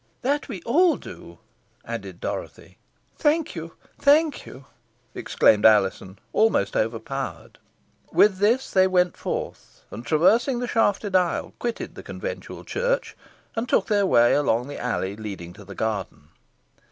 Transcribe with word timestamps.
"That 0.23 0.47
we 0.47 0.63
all 0.63 0.97
do," 0.97 1.37
added 1.85 2.19
Dorothy. 2.19 2.79
"Thank 3.19 3.55
you! 3.55 3.73
thank 3.99 4.47
you!" 4.47 4.65
exclaimed 5.13 5.63
Alizon, 5.63 6.17
almost 6.33 6.75
overpowered. 6.75 7.59
With 8.11 8.39
this 8.39 8.71
they 8.71 8.87
went 8.87 9.15
forth, 9.15 9.83
and, 9.91 10.03
traversing 10.03 10.57
the 10.57 10.67
shafted 10.67 11.15
aisle, 11.15 11.53
quitted 11.59 11.93
the 11.93 12.01
conventual 12.01 12.63
church, 12.63 13.15
and 13.55 13.69
took 13.69 13.85
their 13.89 14.07
way 14.07 14.33
along 14.33 14.69
the 14.69 14.79
alley 14.81 15.15
leading 15.15 15.53
to 15.53 15.63
the 15.63 15.75
garden. 15.75 16.29